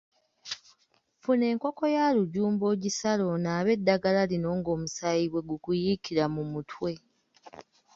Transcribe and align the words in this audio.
Funa 1.21 1.45
enkoko 1.51 1.83
ya 1.95 2.05
lujumba 2.17 2.63
ogisale 2.73 3.23
onaabe 3.33 3.71
eddagala 3.77 4.21
lino 4.31 4.49
ng'omusaayi 4.57 5.25
bwe 5.29 5.45
gukuyiikira 5.49 6.23
mu 6.33 6.43
mutwe. 6.51 6.91